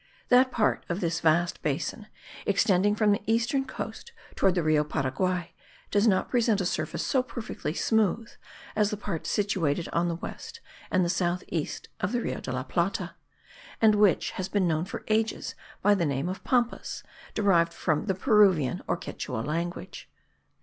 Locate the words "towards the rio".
4.35-4.83